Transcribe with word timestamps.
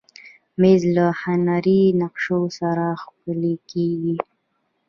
مېز 0.61 0.81
له 0.95 1.05
هنري 1.21 1.81
نقشو 2.01 2.41
سره 2.59 2.85
ښکليږي. 3.01 4.15